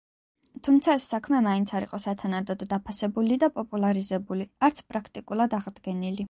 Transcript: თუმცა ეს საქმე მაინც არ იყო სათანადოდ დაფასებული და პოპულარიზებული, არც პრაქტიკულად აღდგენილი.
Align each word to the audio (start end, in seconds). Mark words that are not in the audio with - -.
თუმცა 0.67 0.93
ეს 0.99 1.03
საქმე 1.11 1.41
მაინც 1.47 1.73
არ 1.79 1.85
იყო 1.87 1.99
სათანადოდ 2.05 2.63
დაფასებული 2.71 3.39
და 3.45 3.51
პოპულარიზებული, 3.59 4.49
არც 4.71 4.83
პრაქტიკულად 4.91 5.57
აღდგენილი. 5.61 6.19